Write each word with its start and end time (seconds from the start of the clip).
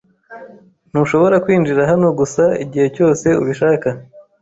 Ntushobora 0.91 1.35
kwinjira 1.43 1.81
hano 1.91 2.07
gusa 2.19 2.43
igihe 2.63 2.87
cyose 2.95 3.27
ubishaka. 3.41 3.87